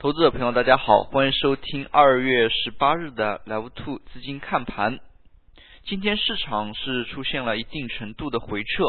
[0.00, 5.00] 投资者朋友，大家好，欢迎收听二月十八日的 Live Two 资金看盘。
[5.86, 8.84] 今天市场是出现了一定程度的回撤。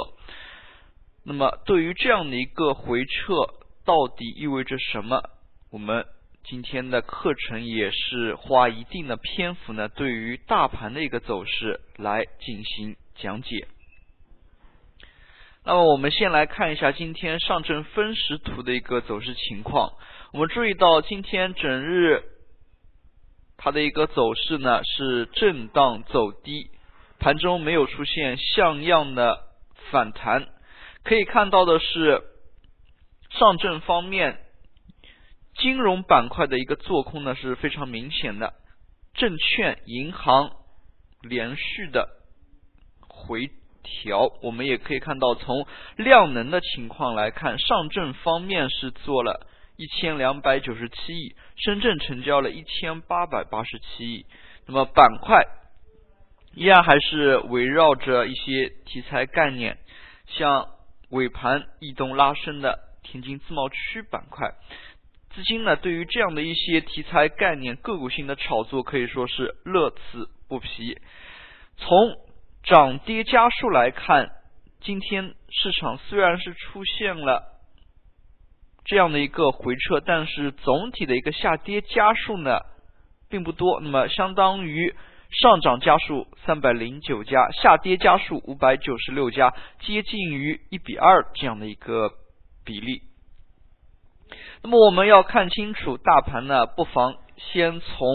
[1.26, 3.34] 那么，对于这样的一个回撤，
[3.86, 5.24] 到底意味着什么？
[5.72, 6.06] 我们
[6.44, 13.68] 今天的课程也是花一定的篇幅呢，对于大盘的一个走势来进行讲解。
[15.64, 19.94] 那么，我们先来看一下今天上证分时图的一个走势情况。
[20.32, 22.22] 我们注意到今天整日
[23.58, 26.70] 它的一个走势呢是震荡走低，
[27.18, 29.40] 盘中没有出现像样的
[29.90, 30.48] 反弹。
[31.04, 32.22] 可以看到的是，
[33.32, 34.38] 上证方面
[35.56, 38.54] 金融板块的一个做空呢是非常明显的，
[39.16, 40.52] 证券、银行
[41.24, 42.08] 连续的
[43.00, 43.50] 回
[43.82, 44.32] 调。
[44.44, 45.66] 我们也可以看到，从
[45.98, 49.48] 量能的情况来看，上证方面是做了。
[49.80, 54.26] 一千两百九十七亿，深圳成交了一千八百八十七亿。
[54.68, 55.42] 那么板块
[56.54, 59.78] 依然还是围绕着一些题材概念，
[60.28, 60.68] 像
[61.12, 64.52] 尾盘异动拉升的天津自贸区板块，
[65.30, 70.98] 资金呢对于这样的一些题材概念个股性的炒作可以说是乐此不疲。
[71.78, 72.18] 从
[72.64, 74.30] 涨跌家数来看，
[74.82, 77.56] 今天市场虽然是出现了。
[78.90, 82.60] 这样的一个回撤，但是总体的一个下跌家数呢
[83.30, 84.96] 并不多，那么相当于
[85.30, 92.10] 上涨家数三百零九家，下跌家数五百九十六家，接近于一比二这样的一个
[92.66, 93.04] 比例。
[94.64, 98.08] 那么我们要看清楚大盘呢，不妨先从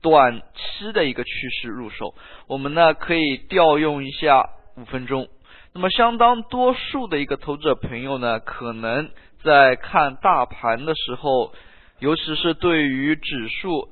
[0.00, 1.30] 短期的一个趋
[1.60, 2.14] 势入手，
[2.46, 5.28] 我们呢可以调用一下五分钟。
[5.76, 9.10] 那么相当多数的一个投资者朋友呢，可能。
[9.44, 11.52] 在看大盘的时候，
[11.98, 13.90] 尤其是对于指数，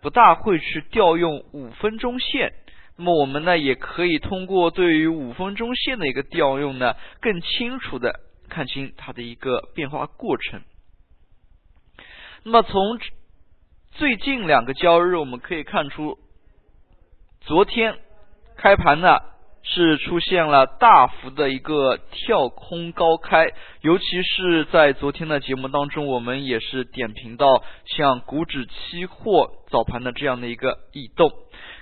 [0.00, 2.54] 不大会去调用五分钟线。
[2.96, 10.62] 那么我们呢，也可以通过对于五分钟线的一个调用呢，更清楚的看清它的一个变化过程。
[12.44, 12.98] 那么从
[13.92, 16.18] 最近两个交易日，我们可以看出，
[17.42, 17.98] 昨天
[18.56, 19.18] 开盘呢。
[19.70, 23.48] 是出现了大幅的一个跳空高开，
[23.82, 31.30] 尤其是在昨天的节目当中，我们也是点评到像股指期货早盘的这样的一个异动，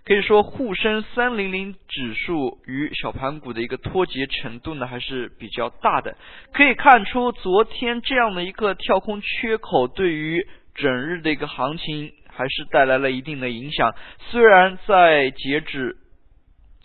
[0.05, 6.17] 可以说沪深三零零指数与小盘股的一个脱节程度呢还是比较大的，
[6.53, 10.45] 可以看出昨天这样的一个跳空缺口对于
[10.75, 13.95] 整日的一个行情还是带来了一定的影响，
[14.31, 15.99] 虽然在截止。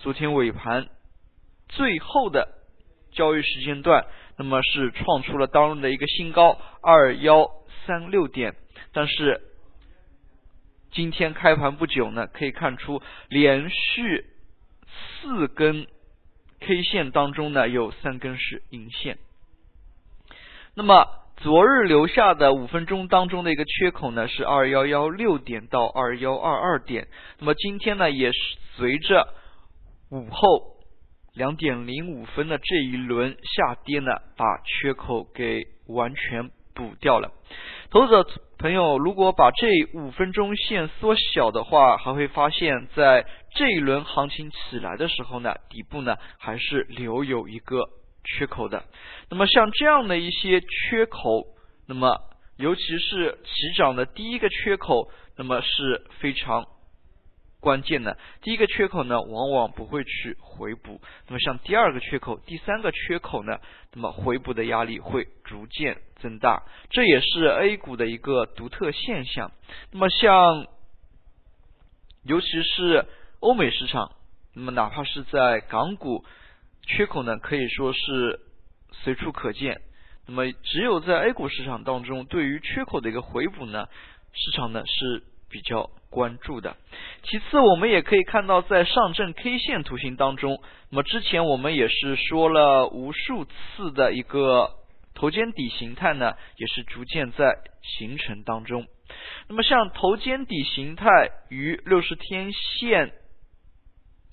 [0.02, 0.90] 昨天尾盘
[1.70, 2.56] 最后的
[3.12, 7.48] 交易时间段，那么是创出了当日的一个新高二幺
[7.86, 8.56] 三六点，
[8.94, 9.42] 但是
[10.90, 14.26] 今天开盘不久呢，可以看出连续
[15.22, 15.86] 四根
[16.62, 19.20] K 线当中呢有三根是阴线，
[20.74, 21.06] 那么
[21.38, 27.08] 昨日留下的五分钟当中的一个缺口呢是二幺幺六点到二幺二二点，
[27.38, 28.40] 那么今天呢也是
[28.76, 29.36] 随着。
[30.12, 30.76] 午后
[31.34, 37.32] 两点零五分的这一轮下跌呢，把缺口给完全补掉了。
[37.92, 38.28] 投资者
[38.60, 47.86] 朋友，如果把这五分钟线缩小的话，还会发现，在这一轮行情起来的时候呢，底部呢还是留有一个
[48.26, 48.84] 缺口的。
[49.30, 51.46] 那么像这样的一些缺口，
[51.88, 52.20] 那么
[52.58, 56.66] 尤其是起涨的第一个缺口，那么是非常。
[57.62, 61.00] 关键呢，第一个缺口呢，往往不会去回补。
[61.28, 63.60] 那么像第二个缺口、第三个缺口呢，
[63.94, 69.52] 那么回补的压力会逐渐增大，这也是 A 股的一个独特现象。
[69.92, 70.66] 那么像，
[72.24, 73.06] 尤其是
[73.40, 74.12] 欧美市场，
[74.56, 76.26] 那么哪怕是在港股，
[76.82, 78.40] 缺口呢可以说是
[78.92, 79.82] 随处可见。
[80.26, 83.88] 那么只有在 A 股市场当中，对于缺口的一个回补呢，
[84.34, 85.90] 市场呢是比较。
[86.12, 86.76] 关注的。
[87.24, 94.72] 其次，我们也可以看到，在上证 K 线图形当中，那么之前我们也是说了无数次的一个
[95.16, 98.88] 头肩底形态呢，也是逐渐在形成当中。
[99.48, 103.14] 那么像头肩底形态与六十天线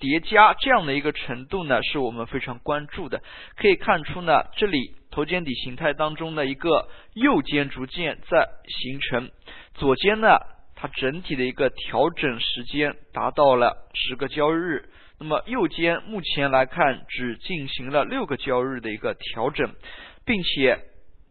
[0.01, 3.21] 叠加这样的一个程度呢，是我们非常关注的。
[3.55, 9.31] 可以看出呢，这里头肩底形态当中的一个右肩逐渐在形成，
[9.75, 10.39] 左肩呢。
[10.81, 14.89] 它整体的一个调整时间达到了十个交易日，
[15.19, 19.75] 那么右肩目前来看只进行了六个交易日的一个调整，
[20.25, 20.79] 并且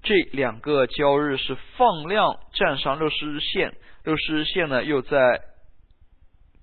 [0.03, 3.75] 这两个交易日是放量站上六十日线，
[4.05, 5.41] 六十日线呢又在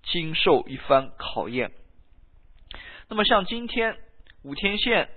[0.03, 1.71] 经受一番考验。
[3.09, 3.97] 那么像今天
[4.43, 5.09] 五天线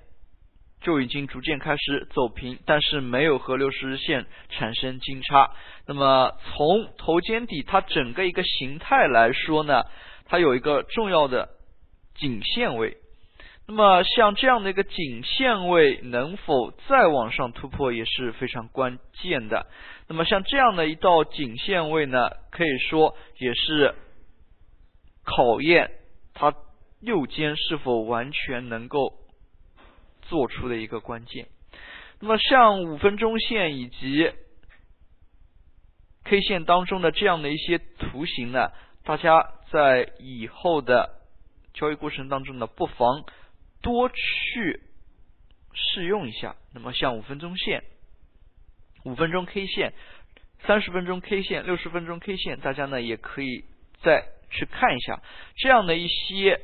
[0.80, 5.50] 就已经逐渐开始走平，但是没有和六十日线产生金叉。
[5.86, 9.84] 那么从头肩底它整个一个形态来说呢，
[10.26, 11.48] 它有一个重要的
[12.14, 12.96] 颈线位。
[13.66, 19.66] 那么像这样的一个颈线位能否再往上突破也是非常关键的。
[20.06, 23.94] 那么像这样的一道颈线位呢，可以说也是
[25.22, 25.90] 考验
[26.32, 26.54] 它
[27.00, 29.12] 右肩是否完全能够
[30.28, 31.48] 做出的一个关键。
[32.20, 34.32] 那么像五分钟线以及
[36.24, 38.70] K 线当中的这样的一些图形呢，
[39.04, 41.20] 大家在以后的
[41.74, 43.24] 交易过程当中呢，不妨。
[43.80, 44.80] 多去
[45.72, 46.56] 试用一下。
[46.74, 47.84] 那么像五分钟线、
[49.04, 49.92] 五分钟 K 线、
[50.66, 53.64] 三十分钟 K 线、六十分钟 K 线，大家呢也可以
[54.02, 55.22] 再去看一下
[55.58, 56.60] 这样的一些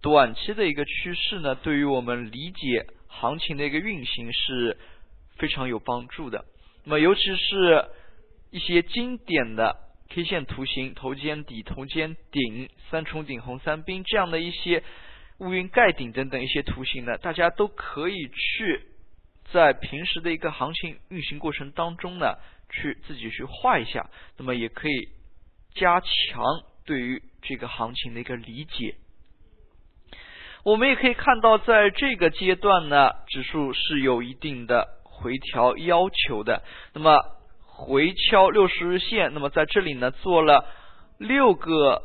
[0.00, 2.86] 短期的一个趋势呢，对于我们理解
[3.20, 4.78] 行情的一个运行是
[5.36, 6.44] 非常有帮助的。
[6.84, 7.88] 那么尤其是
[8.50, 9.76] 一些经典的
[10.10, 14.82] K 线图形，头肩底、头肩顶、三重顶、红三兵这样的一些。
[15.38, 18.86] 乌云盖顶等等一些图形呢，大家都可以去
[19.52, 22.38] 在平时的一个行情运行过程当中呢，
[22.70, 24.08] 去自己去画一下，
[24.38, 25.10] 那么也可以
[25.74, 26.42] 加强
[26.86, 28.94] 对于这个行情的一个理解。
[30.66, 36.64] 我们也可以看到，在这个阶段呢，指数是有一定的回调要求的。
[36.92, 37.20] 那么
[37.60, 40.66] 回敲六十日线，那么在这里呢做了
[41.18, 42.02] 六个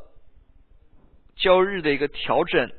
[1.37, 2.71] 交易日的一个调整。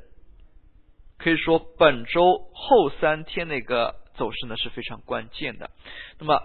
[1.17, 2.21] 可以说本周
[2.53, 5.69] 后三天的一个走势呢是非常关键的。
[6.17, 6.43] 那么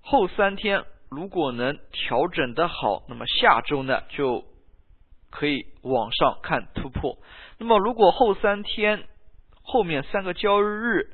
[0.00, 4.44] 后三天如果能调整的好，那么下周呢就
[5.30, 7.18] 可以往上看突破。
[7.58, 9.04] 那么如果后三天
[9.62, 11.10] 后面三个交易日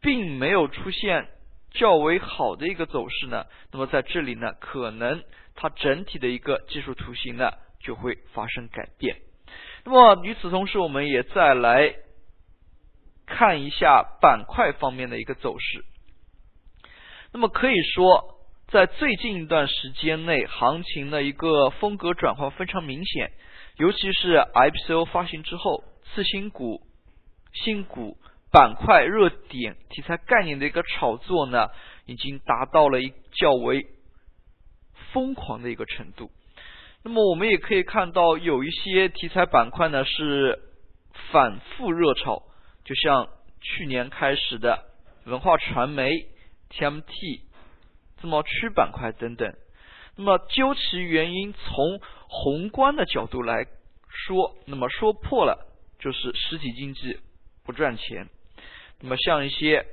[0.00, 1.28] 并没有出现
[1.70, 5.22] 较为好的一个走势呢，那么在这里呢可能
[5.54, 7.50] 它整体的一个技术图形呢
[7.80, 9.16] 就会发生改变。
[9.84, 11.94] 那么与此同时，我们也再来。
[13.26, 15.82] 看一下板块方面的一个走势。
[17.32, 18.33] 那么可以说，
[18.74, 23.30] 在最近一段时间内，行情的一个风格转换非常明显。
[23.76, 26.80] 尤其是 IPO 发行之后，次新股、
[27.52, 28.16] 新股
[28.50, 31.68] 板块热点题材概念的一个炒作呢，
[32.06, 33.86] 已经达到了一较为
[35.12, 36.32] 疯狂的一个程度。
[37.04, 40.58] 那么我们也可以看到，有一些题材板块呢是
[41.30, 42.42] 反复热炒。
[42.84, 43.28] 就像
[43.60, 44.84] 去年开始的
[45.26, 46.10] 文化传媒、
[46.70, 47.40] TMT、
[48.24, 49.54] 自贸区板块等等，
[50.16, 53.66] 那么究其原因，从宏观的角度来
[54.08, 55.66] 说，那么说破了
[55.98, 57.18] 就是实体经济
[57.66, 58.30] 不赚钱。
[59.02, 59.84] 那么像一些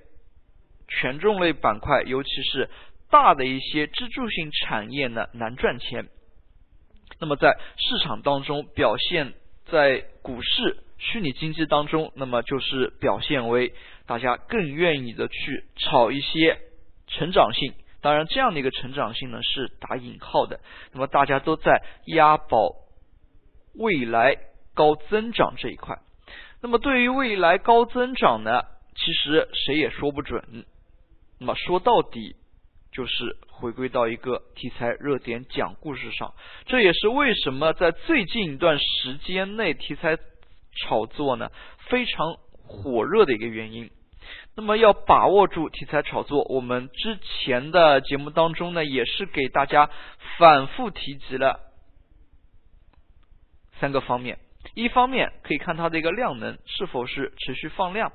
[0.88, 2.69] 权重类板块，尤其是
[3.10, 6.07] 大的一些支柱性产业呢，难赚钱。
[7.19, 9.34] 那么在市场当中表现
[9.66, 10.77] 在股市。
[11.04, 13.74] 虚拟经济当中，那么就是表现为
[14.06, 16.60] 大家更愿意的去炒一些
[17.07, 20.60] 成长性，当然这样的一个成长性呢是打引号的。
[20.91, 22.75] 那么大家都在押宝
[23.75, 24.36] 未来
[24.74, 26.00] 高增长这一块。
[26.62, 28.62] 那么对于未来高增长呢，
[28.96, 30.65] 其实谁也说不准。
[31.39, 32.36] 那么说到底，
[32.91, 36.34] 就是回归到一个题材热点讲故事上。
[36.65, 40.17] 这也是为什么在最近一段时间内题材。
[40.74, 41.51] 炒作呢
[41.89, 43.91] 非常火热的一个原因，
[44.56, 49.90] 那么要把握住题材炒作，我们之前的节目当中呢也是给大家
[50.38, 51.60] 反复提及了
[53.80, 54.40] 三个方面，
[54.74, 58.12] 一方面可以看它的一个量能是否是持续放量，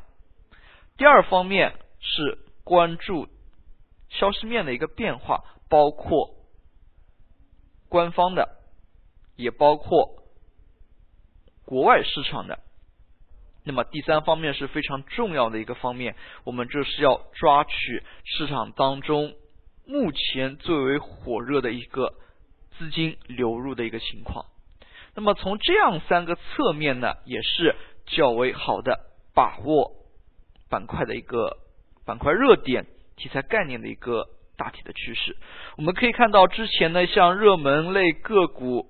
[0.97, 3.29] 第二方面是关注
[4.09, 6.35] 消息面的一个变化，包括
[7.89, 8.59] 官方的，
[9.37, 10.23] 也包括。
[11.69, 12.61] 国外市场的，
[13.67, 19.35] 那么第三方面是非常重要的一个方面，我们就是要抓取市场当中
[19.87, 22.15] 目前最为火热的一个
[22.79, 24.47] 资金流入的一个情况。
[25.17, 27.75] 那么从这样三个侧面呢，也是
[28.07, 29.01] 较为好的
[29.35, 29.93] 把握
[30.71, 31.57] 板块的一个
[32.05, 35.37] 板块热点题材概念的一个大体的趋势。
[35.77, 38.87] 我们可以看到之前呢，像热门类个股。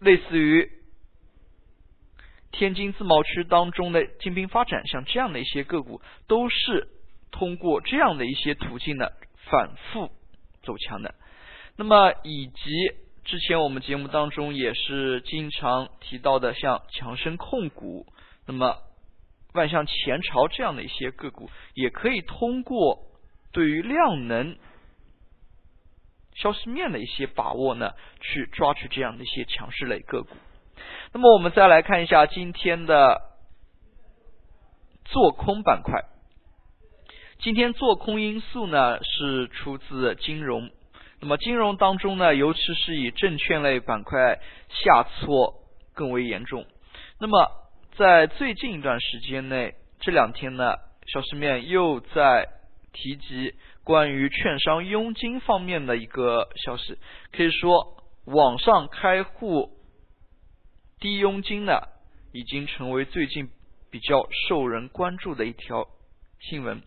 [0.00, 0.66] 类似于
[2.52, 6.88] 天津自贸区当中的精兵发展，像这样的一些个股，都是
[7.30, 9.06] 通过这样的一些途径呢
[9.50, 10.10] 反复
[10.62, 11.14] 走强的。
[11.76, 12.92] 那么以及
[13.24, 18.06] 之前我们节目当中也是经常提到的，像强生控股，
[18.46, 18.76] 那么
[19.54, 22.98] 万象前朝这样的一些个股，也可以通过
[23.52, 24.56] 对于量能。
[26.36, 30.36] 消息面的一些把握呢，去抓取这样的一些强势类个股。
[31.12, 33.20] 那么我们再来看一下今天的
[35.04, 36.04] 做空板块。
[37.38, 40.70] 今天做空因素呢是出自金融。
[41.20, 45.54] 那么金融当中呢，尤其是以证券类板块下挫
[45.94, 46.66] 更为严重。
[47.18, 47.50] 那么
[47.96, 50.74] 在最近一段时间内，这两天呢，
[51.06, 52.48] 消息面又在
[52.92, 53.54] 提及。
[53.82, 56.96] 关于券商佣金方面的一个消息，
[57.32, 57.96] 可以说
[58.26, 59.70] 网上开户
[61.00, 61.80] 低佣金呢，
[62.32, 63.48] 已经成为最近
[63.90, 65.88] 比较受人关注的一条
[66.38, 66.82] 新闻。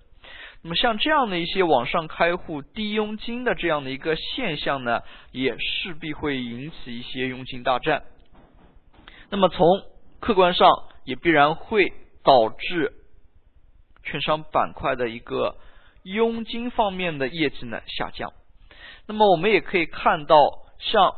[0.61, 5.01] 那么像这样的一些网上开户低佣金的这样的一个现象呢，
[5.31, 8.03] 也势必会引起一些佣金大战。
[9.29, 9.67] 那么从
[10.21, 10.69] 客观上
[11.03, 11.91] 也必然会
[12.23, 12.93] 导致
[14.03, 15.57] 券商板块的一个。
[16.05, 18.33] 佣金方面的业绩呢下降，
[19.07, 20.35] 那么我们也可以看到，
[20.77, 21.15] 像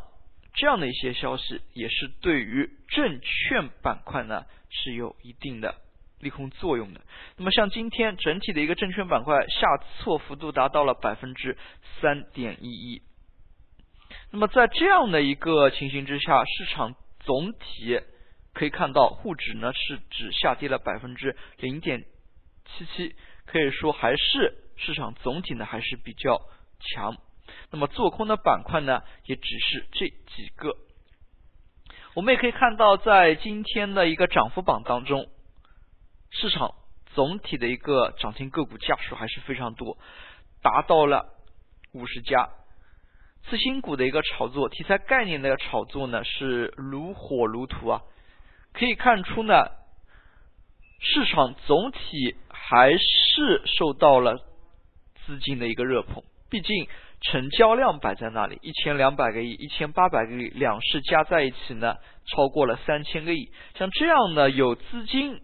[0.56, 5.76] 这样的一些消息，也是对于证券板块呢是有一定的
[6.20, 7.02] 利空作用的。
[7.38, 11.58] 那么像今天整体的一个证券板块下挫幅度达到了百分之
[12.02, 13.02] 三点一一，
[14.32, 18.00] 那么在这样的一个情形之下，市场总体
[18.54, 22.06] 可以看到沪指呢是只下跌了百分之零点
[22.66, 24.62] 七七，可以说还是。
[24.78, 26.38] 市场总体呢还是比较
[26.82, 27.16] 强，
[27.72, 30.76] 那么做空的板块呢也只是这几个。
[32.14, 35.28] 我们也可以看到，在今天的一个涨幅榜当中，
[36.32, 36.76] 市场
[37.14, 39.98] 总体的一个涨停个股家数还是非常多，
[40.62, 41.34] 达到了
[41.94, 42.50] 五十家。
[43.50, 48.02] 次新股的一个炒作，题材概念的炒作呢是如火如荼啊，
[48.74, 49.72] 可以看出呢，
[51.00, 54.42] 市场总体还是受到了。
[55.26, 56.88] 资金的一个热捧，毕竟
[57.32, 63.52] 成交量摆在那里，一千两百个亿、一千八百个亿，两市加在一起呢，超过了三千个亿。
[63.78, 65.42] 像这样的有资金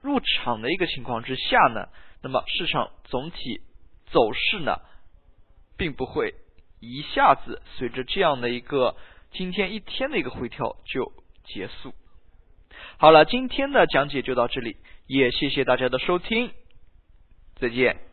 [0.00, 1.88] 入场的一个情况之下呢，
[2.22, 3.60] 那么市场总体
[4.06, 4.76] 走势呢，
[5.76, 6.34] 并不会
[6.80, 8.94] 一下子随着这样的一个
[9.32, 11.12] 今天一天的一个回调就
[11.44, 11.92] 结束。
[12.98, 14.76] 好了，今天的讲解就到这里，
[15.08, 16.52] 也谢谢大家的收听，
[17.56, 18.11] 再见。